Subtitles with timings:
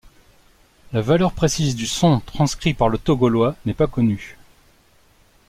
[0.93, 4.35] La valeur précise du son transcrit par le tau gaulois n'est pas connue.